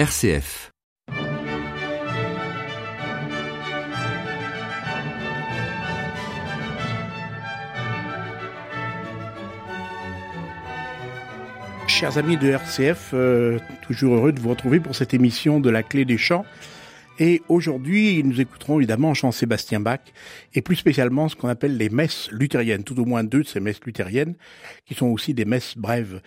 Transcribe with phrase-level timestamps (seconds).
[0.00, 0.72] RCF.
[11.86, 15.82] Chers amis de RCF, euh, toujours heureux de vous retrouver pour cette émission de la
[15.82, 16.46] clé des chants.
[17.22, 20.00] Et aujourd'hui, nous écouterons évidemment Jean-Sébastien Bach,
[20.54, 23.60] et plus spécialement ce qu'on appelle les messes luthériennes, tout au moins deux de ces
[23.60, 24.36] messes luthériennes,
[24.86, 26.22] qui sont aussi des messes brèves.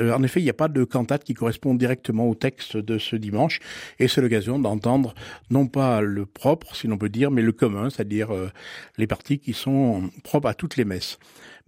[0.00, 2.96] Euh, en effet, il n'y a pas de cantate qui correspond directement au texte de
[2.96, 3.60] ce dimanche,
[3.98, 5.14] et c'est l'occasion d'entendre
[5.50, 8.50] non pas le propre, si l'on peut dire, mais le commun, c'est-à-dire euh,
[8.96, 11.18] les parties qui sont propres à toutes les messes.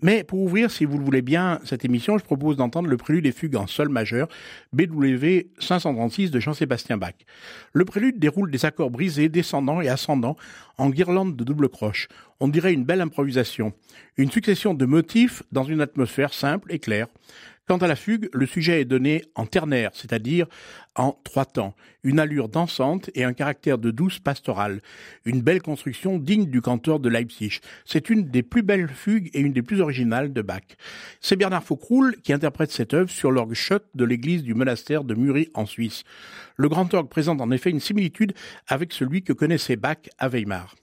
[0.03, 3.25] Mais pour ouvrir, si vous le voulez bien, cette émission, je propose d'entendre le prélude
[3.25, 4.29] des fugues en sol majeur,
[4.73, 7.15] BW 536 de Jean-Sébastien Bach.
[7.73, 10.37] Le prélude déroule des accords brisés, descendants et ascendants,
[10.79, 12.09] en guirlande de double croche.
[12.41, 13.75] On dirait une belle improvisation.
[14.17, 17.09] Une succession de motifs dans une atmosphère simple et claire.
[17.71, 20.49] Quant à la fugue, le sujet est donné en ternaire, c'est-à-dire
[20.97, 24.81] en trois temps, une allure dansante et un caractère de douce pastorale,
[25.25, 27.61] une belle construction digne du cantor de Leipzig.
[27.85, 30.65] C'est une des plus belles fugues et une des plus originales de Bach.
[31.21, 35.15] C'est Bernard Faucroul qui interprète cette œuvre sur l'orgue Schott de l'église du monastère de
[35.15, 36.03] Muri en Suisse.
[36.57, 38.33] Le grand orgue présente en effet une similitude
[38.67, 40.75] avec celui que connaissait Bach à Weimar.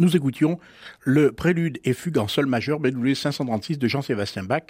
[0.00, 0.58] Nous écoutions
[1.04, 4.62] le prélude et fugue en sol majeur BWV 536 de Jean-Sébastien Bach,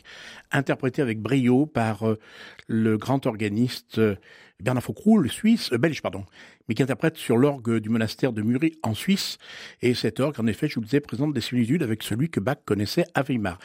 [0.52, 2.18] interprété avec brio par euh,
[2.66, 4.16] le grand organiste euh,
[4.60, 6.24] Bernard Faucroux, le suisse, euh, belge, pardon,
[6.68, 9.38] mais qui interprète sur l'orgue du monastère de Muri en Suisse.
[9.82, 12.40] Et cet orgue, en effet, je vous le disais, présente des similitudes avec celui que
[12.40, 13.58] Bach connaissait à Weimar.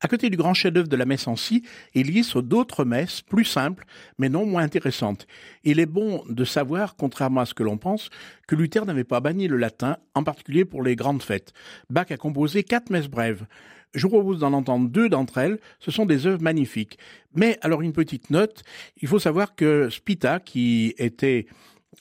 [0.00, 1.62] À côté du grand chef-d'œuvre de la messe en si,
[1.94, 3.84] il existe d'autres messes plus simples,
[4.18, 5.28] mais non moins intéressantes.
[5.62, 8.10] Il est bon de savoir, contrairement à ce que l'on pense,
[8.48, 11.52] que Luther n'avait pas banni le latin, en particulier pour les grandes fêtes.
[11.88, 13.46] Bach a composé quatre messes brèves.
[13.94, 15.58] Je vous propose d'en entendre deux d'entre elles.
[15.78, 16.98] Ce sont des œuvres magnifiques.
[17.34, 18.62] Mais alors une petite note,
[19.00, 21.46] il faut savoir que Spita, qui était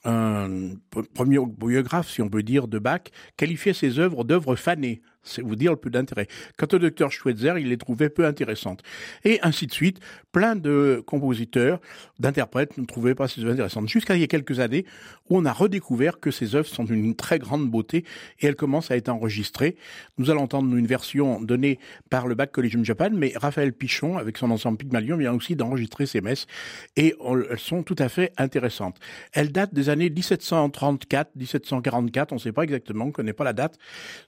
[0.03, 0.71] un
[1.13, 3.01] premier biographe, si on peut dire, de Bach,
[3.37, 6.27] qualifiait ses œuvres d'œuvres fanées c'est vous dire le peu d'intérêt.
[6.57, 8.81] Quant au docteur Schweitzer, il les trouvait peu intéressantes.
[9.23, 9.99] Et ainsi de suite,
[10.31, 11.79] plein de compositeurs,
[12.19, 13.89] d'interprètes ne trouvaient pas ces œuvres intéressantes.
[13.89, 14.85] Jusqu'à il y a quelques années,
[15.29, 18.03] où on a redécouvert que ces œuvres sont d'une très grande beauté
[18.39, 19.75] et elles commencent à être enregistrées.
[20.17, 24.37] Nous allons entendre une version donnée par le Bach Collegium Japan, mais Raphaël Pichon, avec
[24.37, 26.47] son ensemble Pygmalion, vient aussi d'enregistrer ces messes
[26.95, 27.15] et
[27.49, 28.97] elles sont tout à fait intéressantes.
[29.33, 33.43] Elles datent des années 1734, 1744, on ne sait pas exactement, on ne connaît pas
[33.43, 33.77] la date.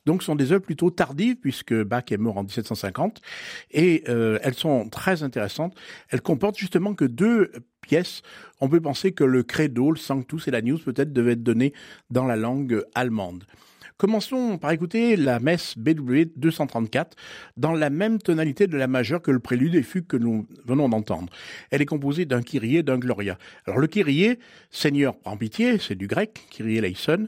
[0.06, 3.22] Donc ce sont des œuvres plutôt tardive puisque Bach est mort en 1750
[3.72, 5.76] et euh, elles sont très intéressantes.
[6.10, 8.22] Elles comportent justement que deux pièces.
[8.62, 11.74] On peut penser que le credo, le sanctus et la news peut-être devaient être donnés
[12.10, 13.46] dans la langue allemande.
[13.98, 17.16] Commençons par écouter la messe BW 234
[17.58, 20.90] dans la même tonalité de la majeure que le prélude et fugue que nous venons
[20.90, 21.32] d'entendre.
[21.70, 23.38] Elle est composée d'un kyrie et d'un gloria.
[23.66, 24.40] Alors le kyrie,
[24.72, 27.28] Seigneur prends pitié, c'est du grec, kyrie eleison,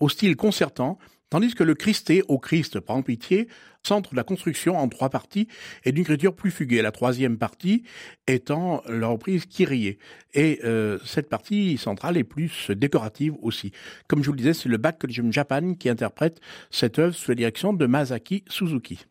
[0.00, 0.98] au style concertant,
[1.28, 3.48] Tandis que le Christé, au Christ, prend pitié,
[3.82, 5.48] centre la construction en trois parties
[5.84, 6.82] et d'une écriture plus fuguée.
[6.82, 7.82] La troisième partie
[8.28, 9.98] étant la reprise Kyrie.
[10.34, 13.72] Et euh, cette partie centrale est plus décorative aussi.
[14.06, 16.40] Comme je vous le disais, c'est le Bach Collegium Japan qui interprète
[16.70, 19.04] cette œuvre sous la direction de Masaki Suzuki.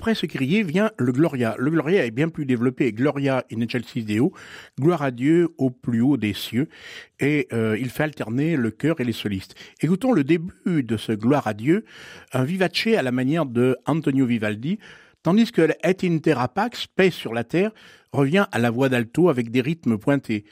[0.00, 1.54] Après ce crier vient le Gloria.
[1.58, 2.90] Le Gloria est bien plus développé.
[2.90, 4.32] Gloria in excelsis Deo,
[4.80, 6.70] gloire à Dieu au plus haut des cieux.
[7.18, 9.54] Et euh, il fait alterner le chœur et les solistes.
[9.82, 11.84] Écoutons le début de ce gloire à Dieu,
[12.32, 14.78] un vivace à la manière de Antonio Vivaldi,
[15.22, 17.70] tandis que Et in terra pax, paix sur la terre,
[18.10, 20.46] revient à la voix d'alto avec des rythmes pointés.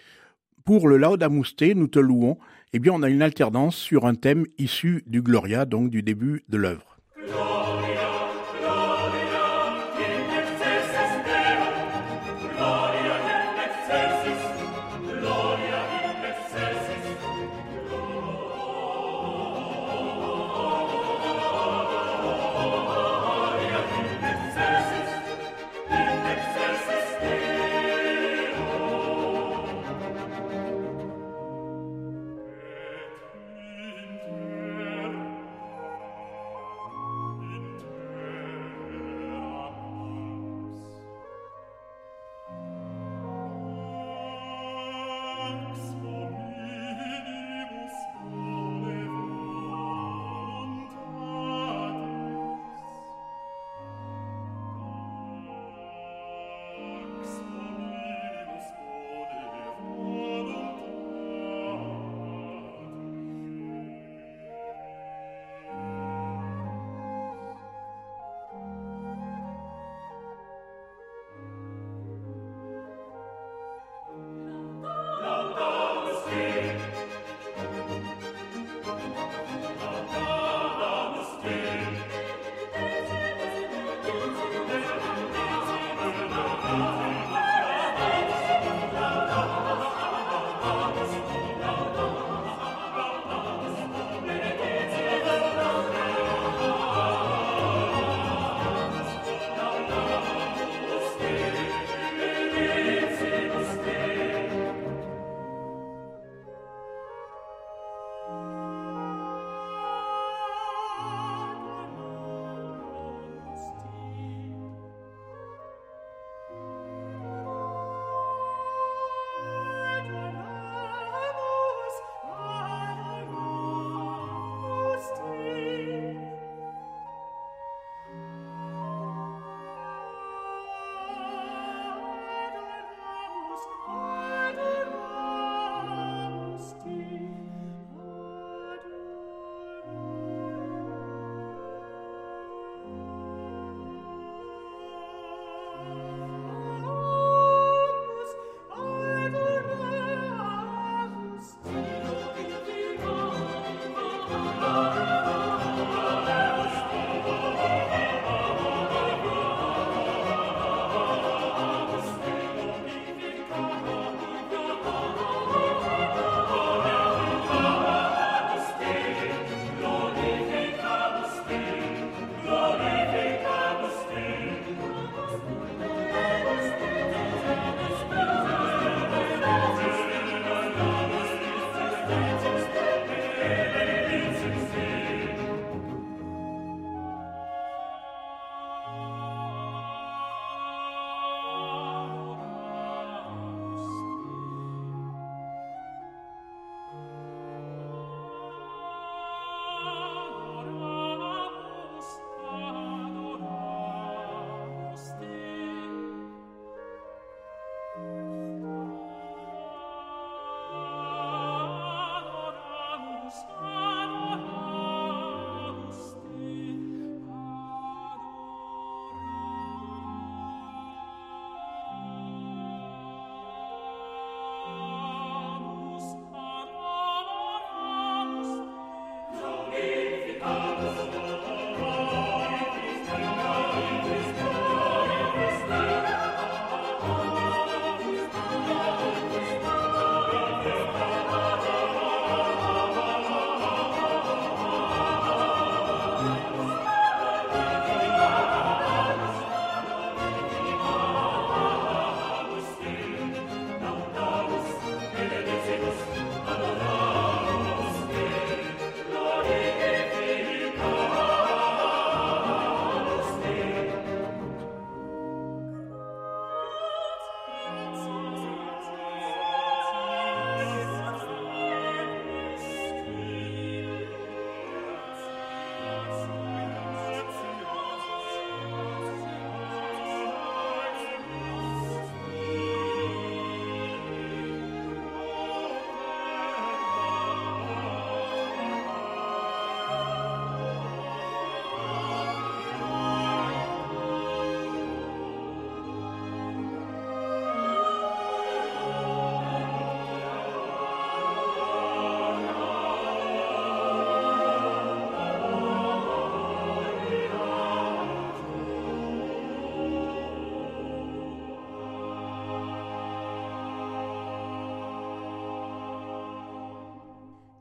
[0.66, 2.36] Pour le Laudamuste, nous te louons,
[2.74, 6.44] eh bien on a une alternance sur un thème issu du Gloria, donc du début
[6.50, 6.98] de l'œuvre.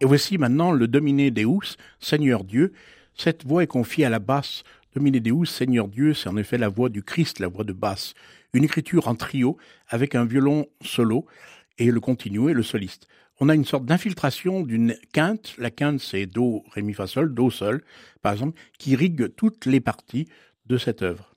[0.08, 2.74] Voici maintenant le Domine Deus, Seigneur Dieu.
[3.16, 4.64] Cette voix est confiée à la basse.
[4.96, 8.14] Domine Deus, Seigneur Dieu, c'est en effet la voix du Christ, la voix de basse.
[8.54, 9.58] Une écriture en trio
[9.90, 11.26] avec un violon solo
[11.78, 13.08] et le continuo et le soliste.
[13.40, 15.54] On a une sorte d'infiltration d'une quinte.
[15.58, 17.84] La quinte, c'est Do, Ré, Mi, Fa, Sol, Do, Sol,
[18.22, 20.28] par exemple, qui rigue toutes les parties
[20.66, 21.37] de cette œuvre.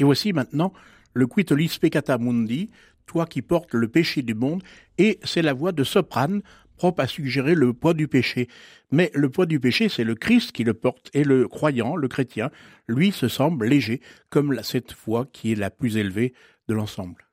[0.00, 0.72] Et voici maintenant
[1.12, 2.70] le Quitolis Peccata Mundi,
[3.06, 4.62] toi qui portes le péché du monde,
[4.98, 6.40] et c'est la voix de soprane
[6.76, 8.48] propre à suggérer le poids du péché.
[8.90, 12.08] Mais le poids du péché, c'est le Christ qui le porte, et le croyant, le
[12.08, 12.50] chrétien,
[12.88, 16.32] lui se semble léger, comme cette voix qui est la plus élevée
[16.68, 17.26] de l'ensemble.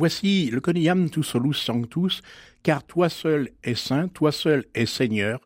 [0.00, 2.22] Voici le Coniam tu solus sanctus,
[2.62, 5.42] car toi seul es saint, toi seul es Seigneur,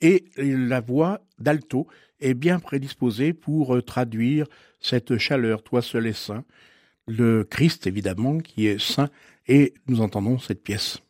[0.00, 1.86] et la voix d'alto
[2.18, 4.46] est bien prédisposée pour euh, traduire
[4.80, 6.46] cette chaleur, toi seul es saint,
[7.06, 9.10] le Christ évidemment qui est saint,
[9.46, 11.02] et nous entendons cette pièce.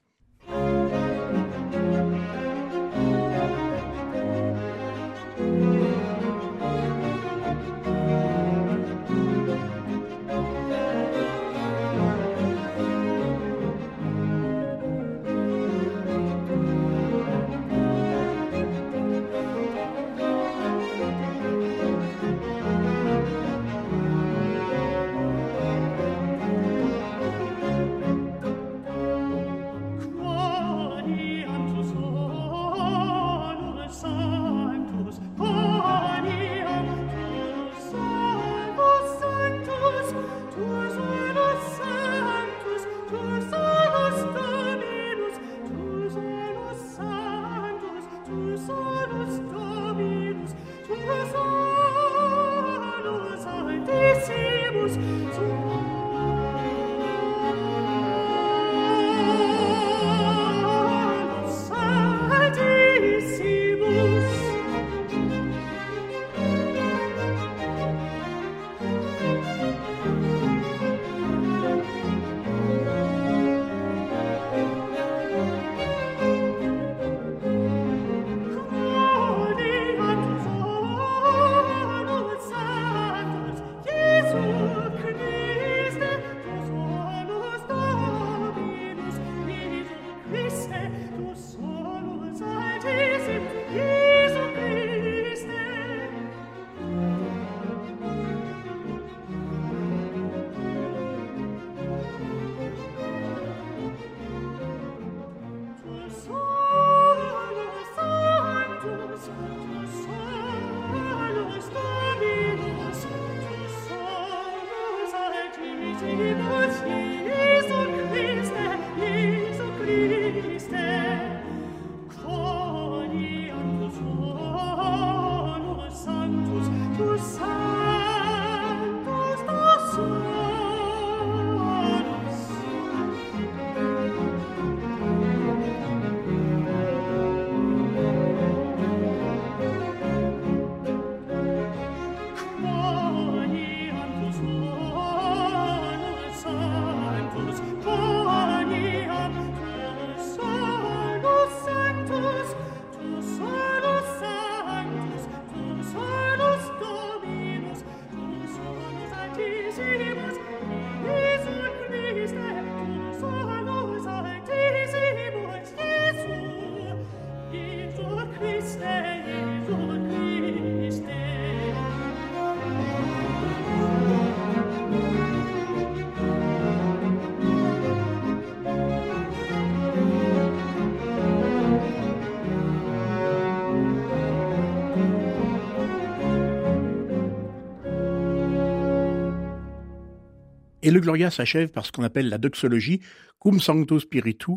[190.91, 193.01] Et le Gloria s'achève par ce qu'on appelle la doxologie,
[193.39, 194.55] cum sancto spiritu,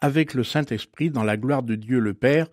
[0.00, 2.48] avec le Saint-Esprit dans la gloire de Dieu le Père.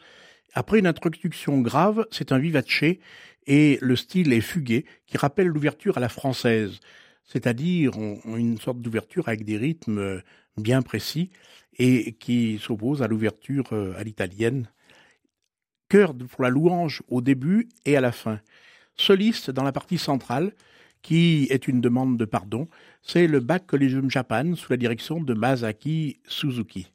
[0.53, 2.65] Après une introduction grave, c'est un vivace
[3.47, 6.81] et le style est fugué qui rappelle l'ouverture à la française,
[7.23, 7.93] c'est-à-dire
[8.25, 10.21] une sorte d'ouverture avec des rythmes
[10.57, 11.29] bien précis
[11.79, 14.69] et qui s'oppose à l'ouverture euh, à l'italienne.
[15.87, 18.41] Chœur pour la louange au début et à la fin.
[18.97, 20.51] Soliste dans la partie centrale,
[21.01, 22.67] qui est une demande de pardon,
[23.01, 26.87] c'est le Bac Collegium Japan sous la direction de Masaki Suzuki.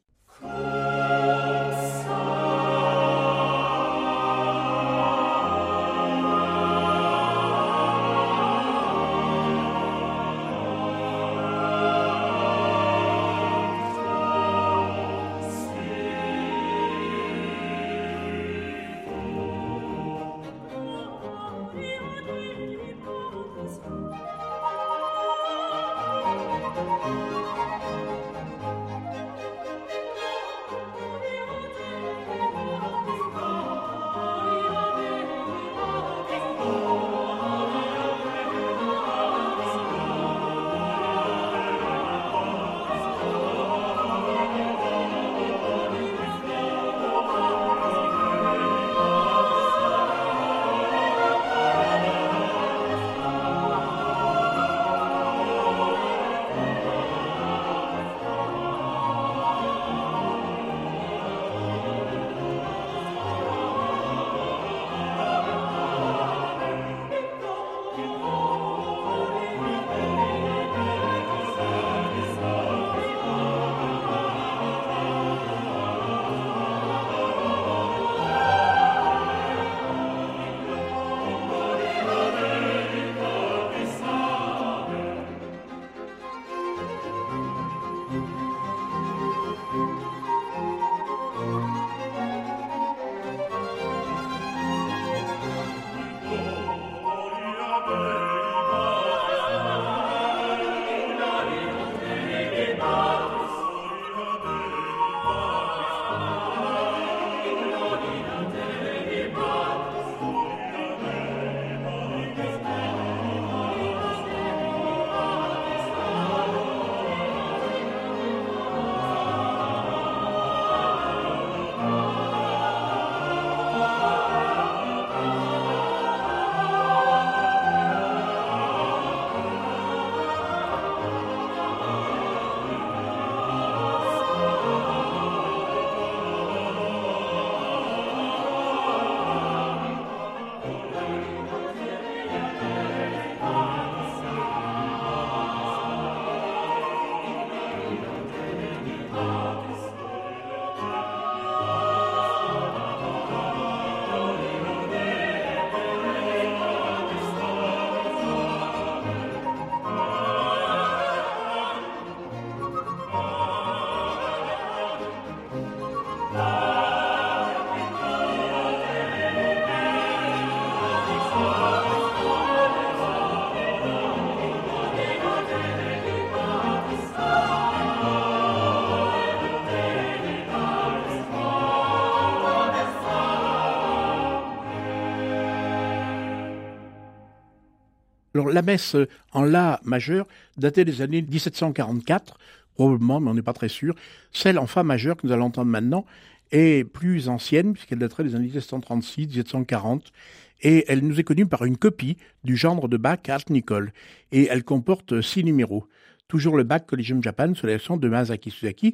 [188.37, 188.95] Alors la messe
[189.31, 190.27] en La majeur
[190.57, 192.37] datait des années 1744,
[192.75, 193.95] probablement, mais on n'est pas très sûr.
[194.31, 196.05] Celle en Fa majeur que nous allons entendre maintenant
[196.51, 200.13] est plus ancienne, puisqu'elle daterait des années 1736, 1740,
[200.61, 203.91] et elle nous est connue par une copie du genre de Bach Art Nicole,
[204.31, 205.87] et elle comporte six numéros.
[206.27, 208.93] Toujours le Bach Collegium Japan sous la version de Masaki Suzaki.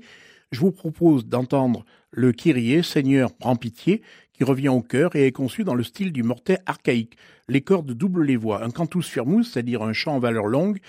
[0.53, 1.83] Je vous propose d'entendre
[2.13, 4.01] le Kyrie, Seigneur prends pitié,
[4.33, 7.17] qui revient au cœur et est conçu dans le style du mortet archaïque.
[7.47, 8.63] Les cordes doublent les voix.
[8.63, 10.79] Un cantus firmus, c'est-à-dire un chant en valeur longue,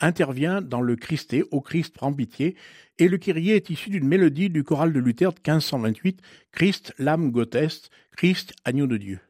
[0.00, 2.56] intervient dans le Christé, au Christ prend pitié,
[2.98, 6.20] et le Kyrie est issu d'une mélodie du choral de Luther de 1528,
[6.52, 9.20] Christ, l'âme goteste, Christ, agneau de Dieu.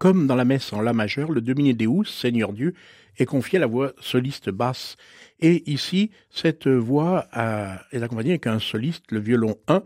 [0.00, 2.72] Comme dans la messe en La majeur, le Domine Deus, Seigneur Dieu,
[3.18, 4.96] est confié à la voix soliste basse.
[5.40, 7.28] Et ici, cette voix
[7.92, 9.82] est accompagnée avec un soliste, le violon 1,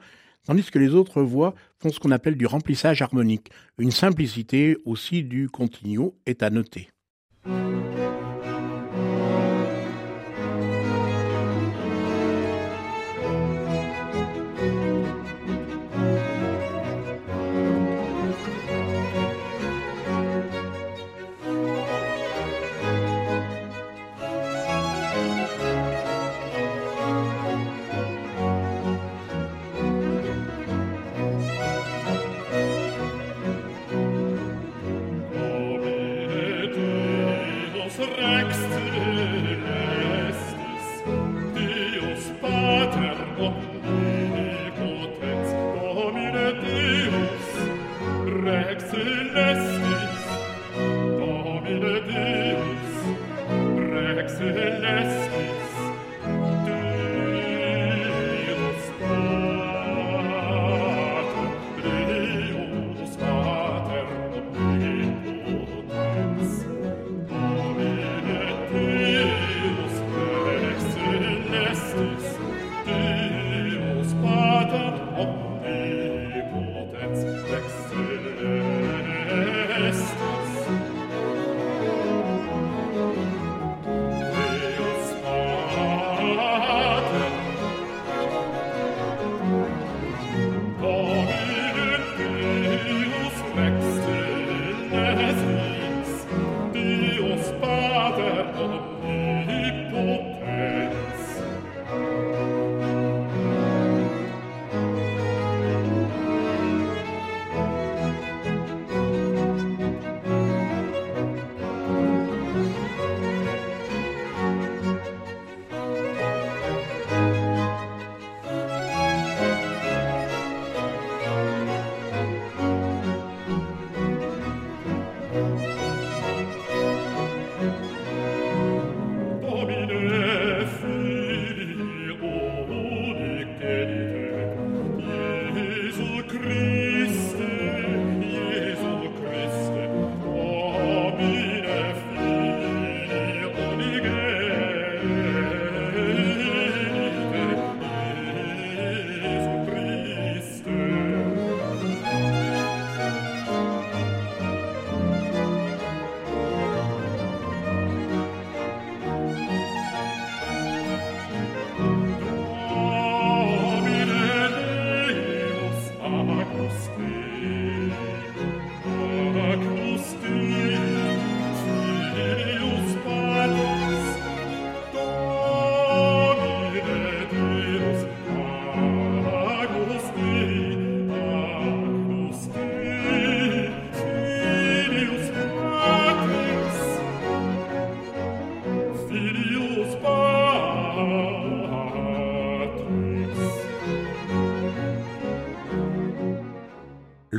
[0.47, 3.51] tandis que les autres voix font ce qu'on appelle du remplissage harmonique.
[3.77, 6.91] Une simplicité aussi du continuo est à noter.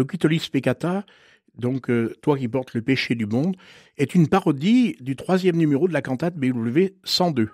[0.06, 1.04] Locutolis Peccata,
[1.58, 3.56] donc euh, Toi qui portes le péché du monde,
[3.98, 7.50] est une parodie du troisième numéro de la cantate BW 102.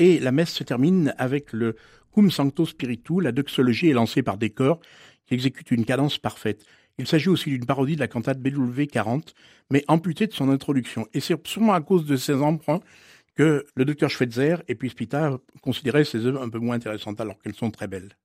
[0.00, 1.76] Et la messe se termine avec le
[2.14, 3.20] Cum Sancto Spiritu.
[3.20, 6.64] La doxologie est lancée par des qui exécutent une cadence parfaite.
[6.96, 9.34] Il s'agit aussi d'une parodie de la cantate BW 40,
[9.70, 11.06] mais amputée de son introduction.
[11.12, 12.80] Et c'est sûrement à cause de ces emprunts
[13.34, 17.38] que le docteur Schweitzer et puis Spita considéraient ces œuvres un peu moins intéressantes alors
[17.38, 18.16] qu'elles sont très belles.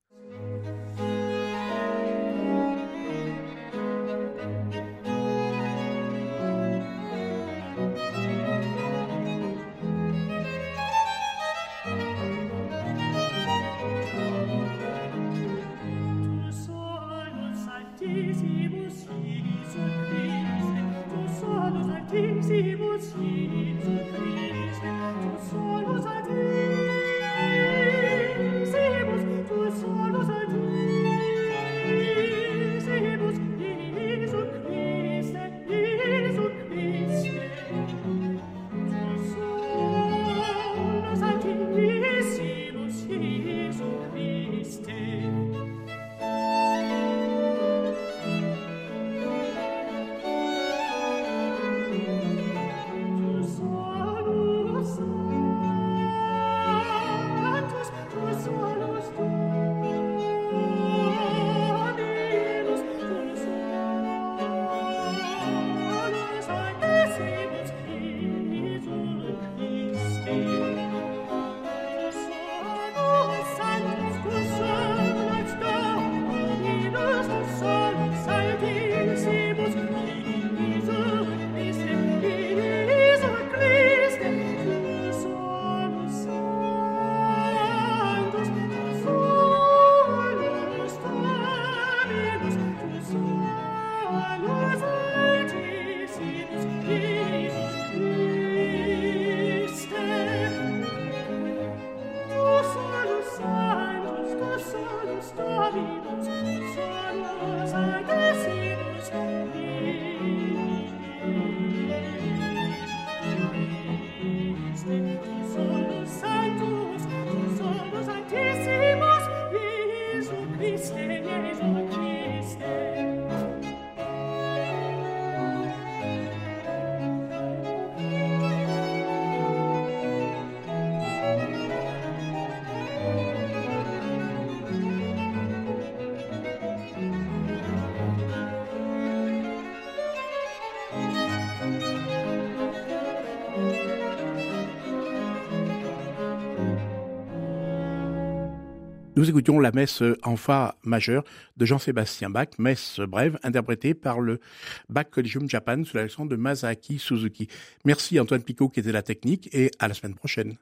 [149.17, 151.23] Nous écoutions la messe en fa majeur
[151.55, 154.41] de Jean-Sébastien Bach, messe brève interprétée par le
[154.89, 157.47] Bach Collegium Japan sous la leçon de Masaki Suzuki.
[157.85, 160.53] Merci Antoine Picot qui était la technique et à la semaine prochaine.